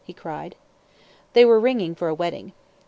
he 0.03 0.13
cried. 0.13 0.55
They 1.33 1.45
were 1.45 1.59
ringing 1.59 1.93
for 1.93 2.07
a 2.07 2.15
wedding. 2.15 2.53